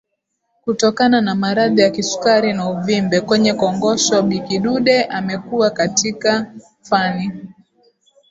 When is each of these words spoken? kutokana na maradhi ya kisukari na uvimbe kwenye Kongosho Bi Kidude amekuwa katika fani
kutokana 0.63 1.21
na 1.21 1.35
maradhi 1.35 1.81
ya 1.81 1.89
kisukari 1.89 2.53
na 2.53 2.69
uvimbe 2.69 3.21
kwenye 3.21 3.53
Kongosho 3.53 4.21
Bi 4.21 4.39
Kidude 4.39 5.03
amekuwa 5.03 5.69
katika 5.69 6.53
fani 6.81 7.31